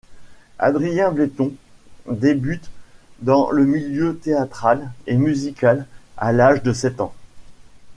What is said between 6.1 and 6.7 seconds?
à l'âge